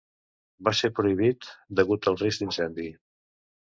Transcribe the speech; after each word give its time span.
Va 0.67 0.73
ser 0.79 0.91
prohibit 1.01 1.51
degut 1.83 2.11
al 2.15 2.21
risc 2.25 2.45
d’incendi. 2.47 2.93